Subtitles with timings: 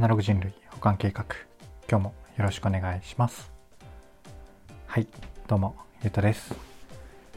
[0.00, 1.26] ナログ人類保管計画。
[1.86, 3.52] 今日もよろしくお願いします。
[4.86, 5.06] はい
[5.46, 6.54] どうもゆうとです。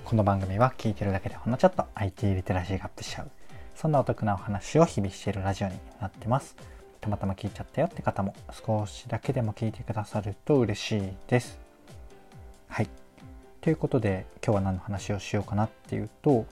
[0.06, 3.32] この番組は聞いてるだけでほんのちょっと IT リテラシーがアップしちゃう。
[3.76, 6.56] そんなお得なお話を日々しているラジオになってます。
[7.02, 8.34] たまたま聞いちゃったよって方も
[8.66, 11.60] 少しだけでも聞いてくださると嬉しいです。
[12.70, 12.88] はい。
[13.60, 16.46] ということで今日は何の話をしようかなっていうと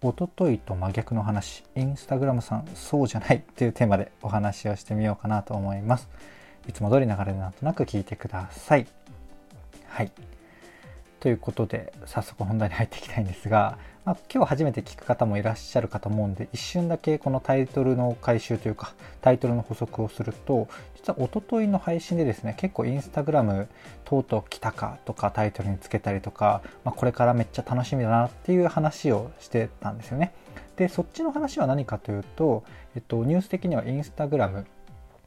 [0.00, 6.08] おとといと真逆の話、インスタグラムさんそうじゃないっていうテーマでお話をしてみようかなと思います。
[6.68, 8.86] いつも通り流れでなんとなく聞いてください。
[9.88, 10.12] はい。
[11.20, 23.68] ということで、早速本題に入っていきたいんですが、まあ、今日初めて聞く方もいらっしゃるかと思うんで、一瞬だけこのタイトルの回収というか、タイトルの補足をすると、実はおとといの配信でですね、結構インスタグラム
[24.04, 30.32] とうとう来たかとかタイトルにつけたりとか、まあ、これからめっちゃ楽しみだなっていう話をしてたんですよね。
[30.76, 32.62] で、そっちの話は何かというと、
[32.94, 34.64] えっと、ニュース的にはインスタグラム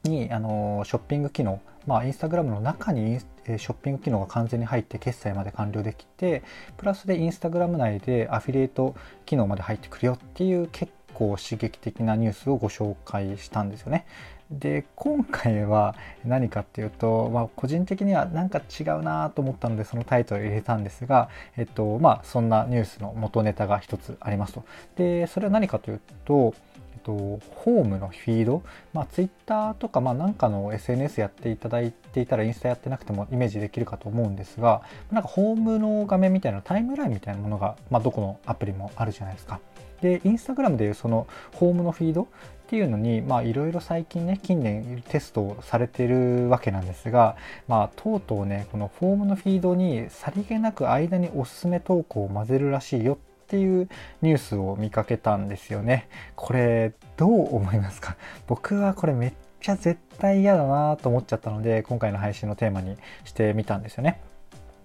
[0.04, 6.42] にあのショッピング機能、まあ、インスタグラムの中にショッピング機能が完全に入って決済まで完了できて
[6.76, 8.94] プラスでインスタグラム内でアフィリエイト
[9.26, 14.06] 機能まで入ってくるよっていう結構刺激的なニュースをご紹介したんですよね。
[14.50, 15.94] で今回は
[16.26, 24.64] 何かっていうと、まあ、個人的にはなんか違うなと思ったのでそのタイトルを入れたんですが、えっとまあ、そんなニュースの元ネタが一つありますと。
[24.96, 26.54] でそれは何かというと
[27.02, 39.60] と、ホームのフィード、まあ、Twitter とか、まあ、なんかの SNS やっていただいていたらインスタやってなくてもイメージできるかと思うんですが、なんかホームの画面みたいなタイムラインみたいなものが、まあ、どこのアプリもあるじゃないですか。
[40.00, 42.26] で、インスタグラムでいうそのホームのフィードっ
[42.66, 47.36] ていうのに、いろいろ最近ね、近年テストをされてるわけなんですが、
[47.68, 53.88] まあとうとうね、このフォームのフィードにさりげなく間におすすめ投稿を混ぜるらしいよってていう
[54.22, 56.08] ニュースを見かけたんですよね。
[56.36, 58.16] これどう思いますか？
[58.46, 64.22] 僕はこれめっちゃ絶対嫌だなと思っちゃったので今回の配信のテーマにしてみたんですよね。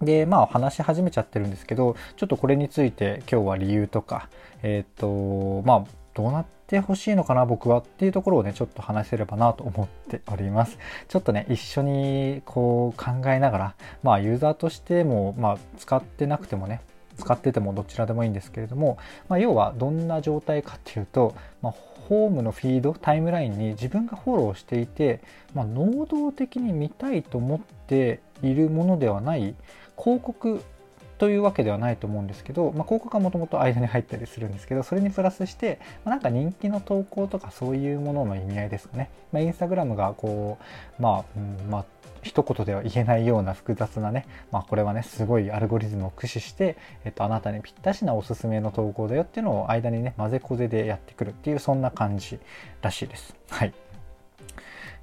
[0.02, 4.28] で、まあ話し始めちゃってるんですけど、ちょっとこれについて今日は理由とか、
[4.62, 10.78] えっ、ー、と、まあどうなってほしいのかな僕はっていうところをね、ちょっと話せればなと思っております。
[11.08, 16.82] ちょっとね、一緒にこう考えながら、まあユーザーとしても、まあ使ってなくてもね、
[17.18, 18.96] 使っててもどちらでもいいんですけれども、
[19.28, 21.74] まあ、要はどんな状態かっていうと、まあ、
[22.08, 25.20] ホームのフィードタイムラインに自分がフォローしていて、
[25.54, 29.54] まあ、能動的に見たいと思っているものではない
[29.96, 30.62] 広告
[31.18, 40.58] というわけではないと思うんですけど、まあ、広告はもともと間に入ったりするんですけどそれにプラスして、まあ、なんか人気の投稿とかそういうものの意味合いですかね、まあ、インスタグラムがこ
[40.98, 41.84] うまあ、うんまあ
[42.22, 52.38] 一言では言えないような複雑なね、まあ、これはねすごいアルゴリズムを駆使して、えっと、あなたにぴったしなおすすめの投稿だよっていうのを間にね混ぜこぜでやってくるっていうそんな感じ
[52.82, 53.34] らしいです。
[53.50, 53.72] はい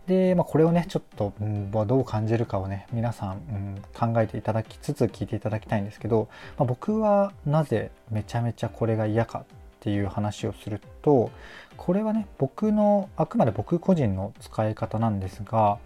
[0.08, 9.46] で、まあ、これをね、ちょっと、うん、どう感じるかをね、皆さん、うん、考えていただきつつ聞いていただきたいんですけど、まあ、僕はなぜめちゃめちゃこれが嫌かっ
[9.80, 11.32] ていう話をすると、
[11.76, 15.80] これはね、僕の、あくまで僕個人の使い方なんですが、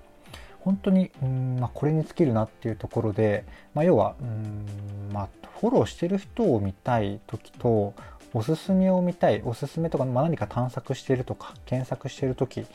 [0.61, 5.27] 本当に、うんまあ、これに尽きるなっていうところで、まあ、要は、うんまあ、
[5.59, 7.93] フォローしてる人を見たい時と、
[8.33, 12.65] おすすめを見たい、おすすめとか、まあ、何か探索してるとか、検索してる時っ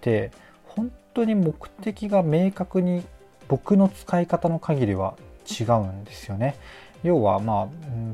[0.00, 0.30] て、
[0.64, 3.02] 本当に目的が明確に
[3.48, 5.14] 僕の使い方の限りは
[5.48, 6.56] 違うんですよね。
[7.02, 7.66] 要はまあ、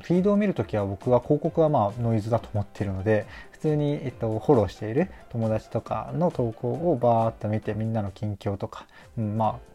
[0.03, 3.27] フィードを見るときは僕は広告はまあノイズだと思っているので、
[3.59, 8.87] 普通に、えっと、フォローしている友達とかの投稿をバーッと見てみんなの近況とか、
[9.19, 9.69] うん、まあ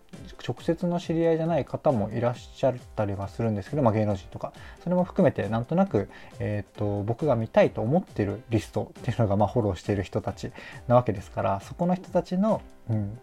[0.48, 4.54] 直接の知り合いじゃない方もいらっしゃったりはするんですけど、まあ、芸能人とか。
[4.84, 6.08] それも含めてなんとなく、
[6.40, 10.52] えーと、僕が見たいと思ってるリストっていうのが、まあ、フォローしている人たち
[10.88, 13.20] なわけですからそこの人たちの、うん、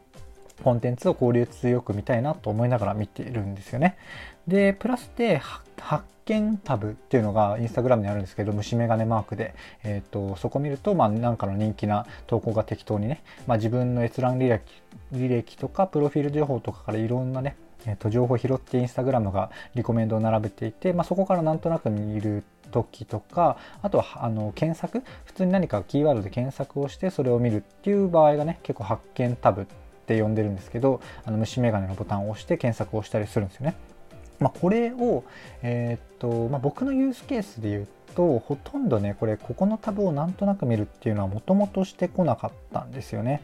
[0.60, 3.97] コンテンツを効率よく見たいなと思いながら見ているんですよね。
[4.47, 5.41] で、プラスで
[5.78, 14.62] 発見タブっていうのがインスタグラムにあるんですけど、虫眼鏡マークで、えっ、ー、と、そこ見ると、まあ、なんかの人気な投稿が適当にね、まあ、自分の閲覧履歴
[15.12, 17.56] 履歴とか、プロフィール情報とかからいろんなね、
[17.87, 25.02] えー、と情報を拾ってインスタグラムがリコメンドを並べていて、まあ、そこからなんとなく見る時とかあとはあの検索？
[25.25, 29.67] 普通に何かキーワードで検索をしてそれを見るっていう場合がね結構発見タブ
[30.11, 33.77] って呼んでるんですけどあの虫眼鏡のボタンを押して検索をしたりするんですよね。
[34.41, 35.23] まあ、これを、
[35.62, 43.43] えー、っとまあ、僕のユースケースで言うとほとんどねこれここのタブをなんとなく見るっていうのはもともとしてこなかったんですよね。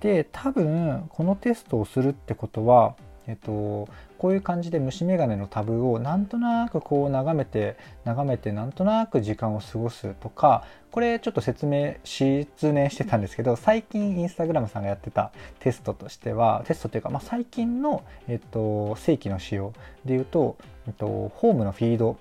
[0.00, 2.96] で多分このテストをするってことは
[3.28, 7.76] えっと、こういう感じで虫眼鏡のタブをなんとなくこう眺めて
[8.06, 19.72] 眺めてなんとなく時間を過ごすとかこれちょっと説明失念してたんですけど最近インスタグラムさんがやってたテストとしてはテストというか、まあ、最近の、えっと、正規の仕様
[20.04, 20.56] でいうと、
[20.86, 22.16] えっと、ホームのフィード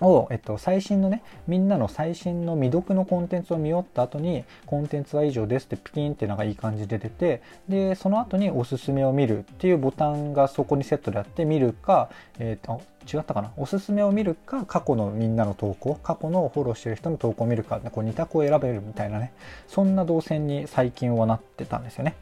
[0.00, 12.82] を、えっと、最新のね、みんなの最新の未読のコンテンツを見終わった後に、コンテンツは以上ですってピキンってなんかいい感じで出て、で、その後におすすめを見るっていうボタンがそこにセットであって見るか、えっ、と、
[13.12, 13.52] 違ったかな？
[13.56, 19.32] おすすめを見るか、過去のみんなの投稿、過去のフォローしてる人の投稿を見るか、こう2択を選べるみたいなね、
[19.68, 22.14] そんな動線に最近はなってたんですよね。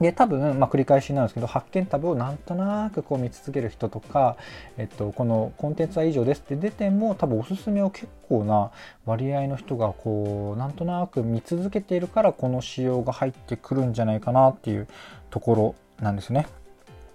[0.00, 4.36] で多分、まあ、繰り返しなんですけど発見タブをなんとなくこう見続ける人とか、
[4.76, 8.70] えっと、このコンテンツは以上ですって出ても多分おすすめを結構な
[9.06, 14.86] 割合の人がこうなんとなく見続けているからこの仕様が入ってくるんじゃないかなっていう
[15.30, 16.46] ところなんですね。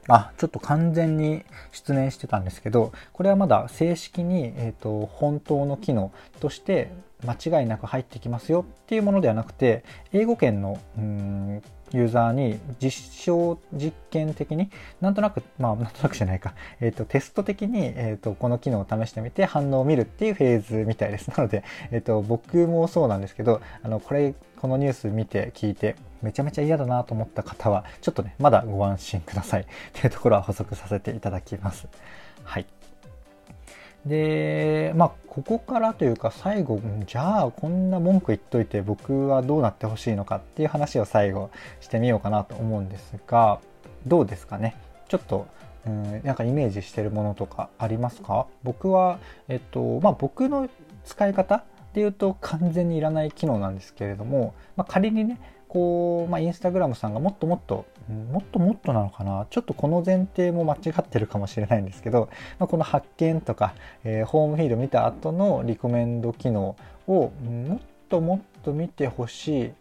[0.08, 6.92] あ、ちょっと完全に失念してたんですけど、これはまだ正式に、えーと、本当の機能として
[7.24, 11.62] 間違いなく入ってきますよっていうものではなくて、英語圏のうん
[11.94, 12.92] ユーザーに実
[13.24, 14.70] 証実験的に
[15.02, 21.30] なんとなくまあなんとなくじゃないか、えっ、ー、とテスト的に、えーと、この機能を試してみて反応を見るっていうフェーズみたいです。
[21.30, 29.62] なので、えっ、ー、と僕もそうなんですけどあのこれこのニュース見て聞いてめちゃめちゃ嫌だなと思った方はちょっとねまだご安心ください。
[29.62, 31.88] っていうところは補足させていただきます。
[32.44, 32.66] はい。
[34.06, 43.60] で、まあ、ここからというか最後、じゃあこんな文句言っといて僕はどうなってほしいのかっていう話を最後してみようかなと思うんですが、
[44.08, 44.76] どうですかね？
[45.08, 45.48] ちょっと、
[45.86, 48.48] うん、なんかイメージしてるものとかありますか？
[48.64, 50.68] 僕は、えっと、まあ僕の
[51.06, 51.64] 使い方
[51.94, 59.48] で言うと完全にいらない機能なんですけれども、まあ、仮にね、こう、まあ、インスタグラムさんがもっともっと、もっともっとなのかな？
[59.50, 62.30] ちょっとこの前提も間違ってるかもしれないんですけど、
[62.60, 63.74] まあ、この発見とか、
[64.04, 66.76] えー、ホームフィード見た後のリコメンド機能
[67.08, 67.80] をもっ
[68.10, 69.72] ともっと見てほしい、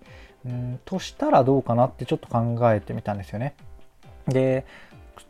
[0.47, 3.55] うん、としたらどうかなってちょっと考えてみたんですよね。
[4.27, 4.65] で、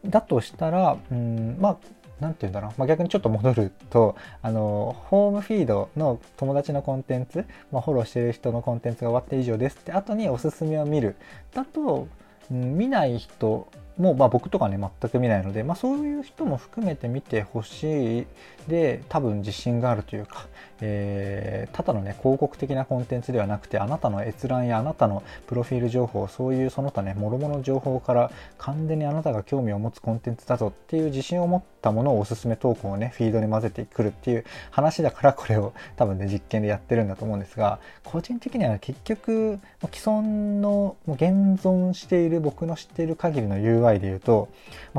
[0.06, 1.76] だとしたら、うん、まあ
[2.20, 11.16] 何て言うんだろう、まあ、逆にちょっと戻るとあのホームフィードの友達のコンテンツ、まあ、フォローしてる人のコンテンツが終わって以上ですって後におすすめを見る。
[11.54, 12.08] だと、
[12.50, 18.26] 見ない人もまあ僕とかね全く見ないので、まあ、そういう人も含めて見てほしい。
[18.68, 20.46] で多分自信があるというか、
[20.80, 39.58] えー、ただのね広告的なコンテンツではなくてあなたの閲覧やあなたのプロフィール情報そういうその他ね諸々の情報から完全にあなたが興味を持つコンテンツだぞっていう自信を持ったものをおすすめ投稿をねフィードに混ぜてくるっていう話だからこれを多分ね実験でやってるんだと思うんですが個人的には結局
[39.92, 44.48] 既存の現存している僕の知っている限りの UI で言うと、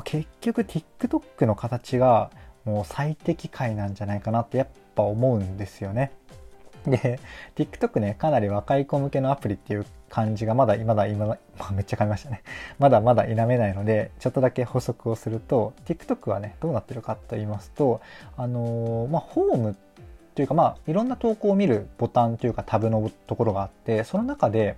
[0.03, 2.31] 結局 TikTok の形が
[2.65, 6.11] もう最適解なんじゃないかなってやっぱ思うんですよね。
[6.85, 7.19] で、
[7.55, 12.43] TikTok ね、かなり若い子向けのアプリっていう感じがまだ、まだ今、まあ、めっちゃ噛みましたね。
[12.79, 18.01] まだまだ否めないので、ちょっとだけ補足をすると、TikTok はね、どうなってるかと言いますと、
[18.35, 19.75] あのー、まあ、ホーム
[20.35, 24.75] というか、まあ、いろんな投稿を見るボタンというかタブのところがあって、その中で、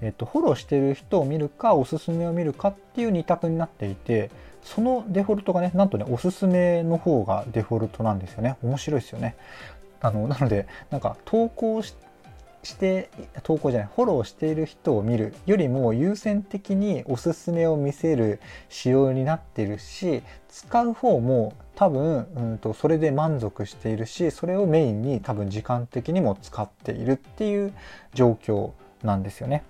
[0.00, 4.30] えっと、フォローしてる人を見るか、おすすめを見るかっていう2択になっていて、
[4.64, 8.56] そのデフォルトがね、なんとね、おすすめの方がデフォルトなんですよね。
[8.62, 9.36] 面白いですよね。
[10.00, 11.82] あの、なので、なんか投稿
[12.64, 13.10] して
[13.42, 27.72] 投稿じゃないフォローしている人を見るよりも優先的におすすめを見せる仕様になってるし使う方も多分、うんと、それで満足しているしそれをメインに多分時間的にも使っているっていう
[28.14, 28.70] 状況
[29.02, 29.62] なんですよね。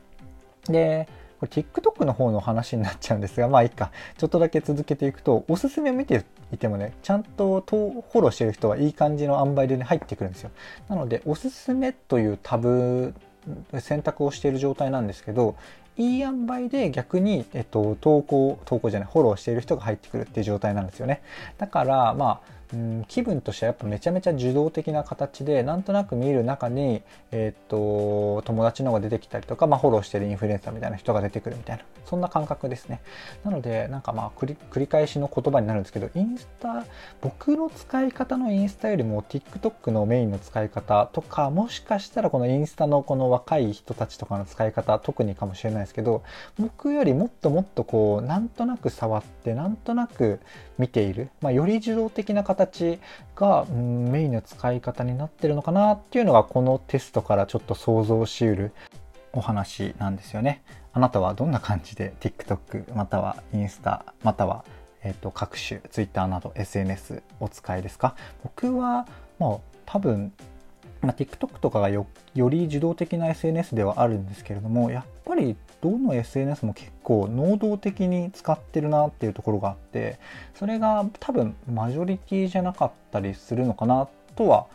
[0.69, 1.09] で
[1.45, 3.91] これ TikTok の方の話になっちゃうんですが、まあいいか。
[4.17, 10.51] ちょっとだけ続けていくと、おすすめを見ていてもね、ちゃんとフォローしてる人はいい感じの塩梅でね、入ってくるんですよ。
[10.89, 13.15] なので、おすすめというタブ
[13.79, 15.57] 選択をしている状態なんですけど、
[15.97, 21.23] いい塩梅で逆に、えっと、投稿、投稿じゃない、フォローしている人が入ってくるっていう状態なんですよね。
[21.59, 31.85] だから、まあ、うん、気分としてはやっぱめちゃめちゃ受動的な形でなんとなく見る中に、えー、っと友達の方が出てきたりとか、まあ、フォローしてるインフルエンサーみたいな人が出てくるみたいな。
[32.05, 33.01] そんな感覚ですね。
[33.45, 36.85] なのでなんかまあ繰り返しの言葉になるんですけどインスタ
[37.21, 46.23] 僕の使い方のインスタよりも TikTok のメインの使い方とかもしかしたらこのインスタのこの若い人たちとかの使い方特にかもしれないですけど
[46.59, 50.41] 僕よりもっともっとこうなんとなく触ってなんとなく
[50.79, 52.54] 見ている、まあ、より受動的な形
[53.37, 58.73] が、メインの使い方になってるのかなっていうのがこのテストからちょっと想像しうる
[59.33, 60.63] お話なんですよね。
[60.93, 64.65] あなたはどんな感じで TikTok またはインスタまたは
[65.03, 68.15] えっと、各種 Twitter など SNS お使いですか？
[68.43, 69.07] 僕は
[69.39, 70.33] もう多分
[71.03, 80.19] まあ、TikTok とかがより受動的な SNS ではあるんですけれどもやっぱりどの SNS も結構能動的に使ってるなっていうところがあって
[80.55, 84.67] それが多分マジョリティじゃなかったりするのかなとは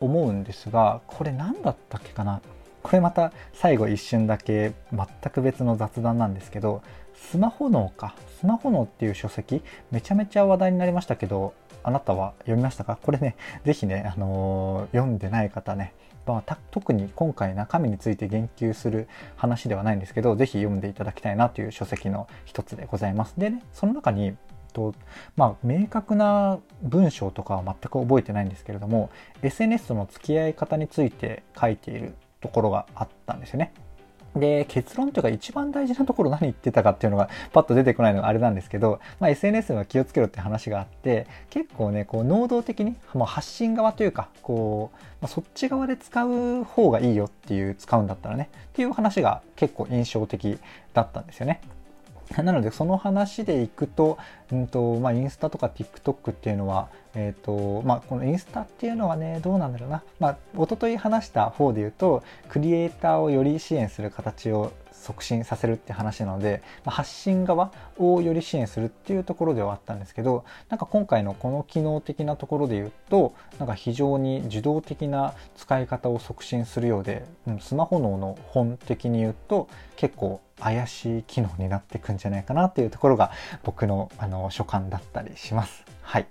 [0.00, 2.40] 思うんですがこれ何だったっけかな？
[2.82, 6.82] これまた最後一瞬だけ全く別の雑談なんですけど
[7.14, 8.14] スマホ脳か。
[8.40, 12.98] スマホ脳っていう書籍めちゃめちゃ話題になりましたけどあなたは読みましたか？
[13.02, 15.92] これね是非ね、あのー、読んでない方ね
[16.34, 23.34] まあ、特に今回中身について言及する話ではないんですけど是非読んでいただきたいなという書籍の一つでございます。
[23.38, 24.36] でねその中に
[24.72, 24.94] と
[25.34, 29.10] まあ、明確な文章とかは全く覚えてないんですけれども
[29.42, 33.72] SNS との付き合い方について書いているところがあったんですよね。
[34.36, 50.58] で、結論というか一番大事なところ何言ってたかっていうのがパッと出てこないのがあれなんですけど、まあ、SNS は気をつけろって話があって、結構ね、こう能動的に、もう発信側というか、こう、まあ、そっち側で使う方がいいよっていう、使うんだったらね、っていう話が結構印象的
[50.94, 51.60] だったんですよね。
[52.42, 54.18] なのでその話でいくと,、
[54.52, 83.30] うんとまあ、インスタとか TikTok っていうのは、えーとまあ、このインスタっていうのはねどうなんだろうな、まあ一昨日話した方で言うとクリエイターをより支援する形を促進させるって話なので、まあ、発信側をより支援するっていうところではあったんですけどなんか今回のこの機能的なところで言うとなんか非常に受動的な使い方を促進するようで、うん、スマホ脳の本的に言うと結構怪しい機能になってくんじゃないかなっていうところが
[83.62, 85.84] 僕のあの所感だったりします。
[86.02, 86.26] はい。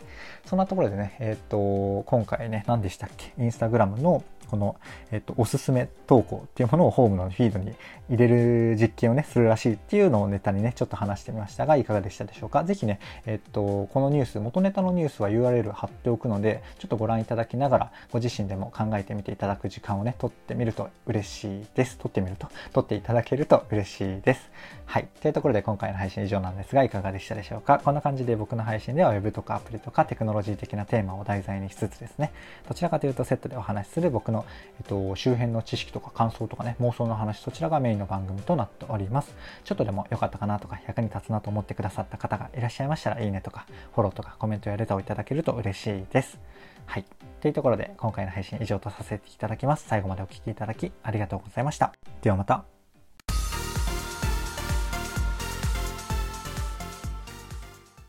[0.45, 3.31] そんなところでね、えっ、ー、と、今回ね、何でしたっけ？
[3.37, 4.75] インスタグラムのこの、
[5.11, 7.73] えっと、おすすめ投稿っていうものをホームのフィードに
[8.09, 12.63] 入れる実験をね、するらしいっていうのをネタにね、ちょっと話してみましたが、いかがでしたでしょうか？
[12.63, 21.97] ぜひね、えっと、このニュース、元ネタのニュースは URL 貼っておくので、ちょっとご覧いただきながら、ご自身でも考えてみていただく時間をね、取ってみると嬉しいです。
[21.97, 24.49] 取ってみると、取っていただけると嬉しいです。
[24.85, 25.07] はい。
[25.21, 27.81] というところで今回の配信以上なんですが、いかがでしたでしょうか？
[27.83, 32.31] こんな感じで僕の配信では Web とかアプリとかテクノロジー的なテーマを題材にしつつですね、
[32.67, 34.45] どちらかというとセットでお話しする僕のの、
[34.79, 39.35] えっと、周辺の知識とか感想とかね、妄想の話、そちらがメインの番組となっております。
[39.63, 46.39] ちょっとでも良かったかなとか、役に立つなと思ってくださった方がいらっしゃいましたら、いいねとか、フォローとかコメントやレターをいただけると嬉しいです。
[46.85, 47.05] はい。
[47.41, 49.85] というところで、今回の配信以上とさせていただきます。
[49.87, 51.93] 最後までお聴きいただきありがとうございました。
[52.21, 52.76] ではまた。